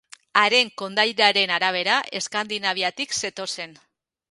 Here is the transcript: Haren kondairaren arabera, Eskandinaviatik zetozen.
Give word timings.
Haren 0.43 0.71
kondairaren 0.81 1.53
arabera, 1.59 1.99
Eskandinaviatik 2.21 3.17
zetozen. 3.21 3.79